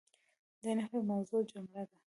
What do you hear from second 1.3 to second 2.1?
جمله ده.